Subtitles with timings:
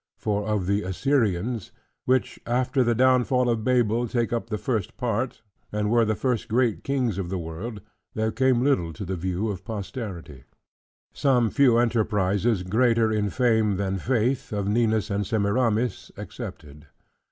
[0.17, 1.71] For of the Assyrians,
[2.05, 6.47] which after the downfall of Babel take up the first part, and were the first
[6.47, 7.81] great kings of the world,
[8.15, 10.45] there came little to the view of posterity:
[11.13, 16.87] some few enterprises, greater in fame than faith, of Ninus and Semiramis, excepted.